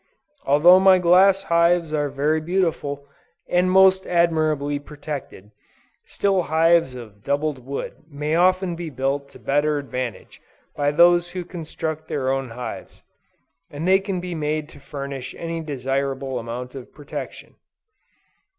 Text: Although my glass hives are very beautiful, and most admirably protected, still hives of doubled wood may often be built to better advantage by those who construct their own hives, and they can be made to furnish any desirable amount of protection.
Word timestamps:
Although 0.47 0.79
my 0.79 0.97
glass 0.97 1.43
hives 1.43 1.93
are 1.93 2.09
very 2.09 2.41
beautiful, 2.41 3.07
and 3.47 3.69
most 3.69 4.07
admirably 4.07 4.79
protected, 4.79 5.51
still 6.05 6.41
hives 6.41 6.95
of 6.95 7.21
doubled 7.21 7.63
wood 7.63 7.97
may 8.09 8.33
often 8.33 8.75
be 8.75 8.89
built 8.89 9.29
to 9.29 9.37
better 9.37 9.77
advantage 9.77 10.41
by 10.75 10.89
those 10.89 11.29
who 11.29 11.45
construct 11.45 12.07
their 12.07 12.31
own 12.31 12.49
hives, 12.49 13.03
and 13.69 13.87
they 13.87 13.99
can 13.99 14.19
be 14.19 14.33
made 14.33 14.67
to 14.69 14.79
furnish 14.79 15.35
any 15.37 15.61
desirable 15.61 16.39
amount 16.39 16.73
of 16.73 16.91
protection. 16.91 17.53